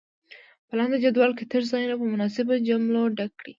په 0.67 0.73
لاندې 0.79 0.97
جدول 1.03 1.31
کې 1.37 1.43
تش 1.51 1.63
ځایونه 1.71 1.95
په 1.99 2.05
مناسبو 2.13 2.63
جملو 2.67 3.01
ډک 3.17 3.31
کړئ. 3.39 3.49